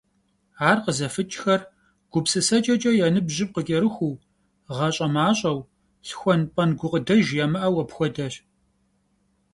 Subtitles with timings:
[0.69, 1.61] Ар къызэфыкӀхэр
[2.11, 4.21] гупсысэкӀэкӀэ я ныбжьым къыкӀэрыхуу,
[4.75, 5.59] гъащӀэ мащӀэу,
[6.07, 8.33] лъхуэн-пӀэн гукъыдэж ямыӀэу апхуэдэщ.